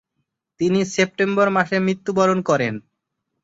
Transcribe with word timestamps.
তিনি 0.59 0.79
সেপ্টেম্বর 0.93 1.47
মাসে 1.49 1.77
মৃত্যুবরণ 1.79 2.39
করেন। 2.41 2.73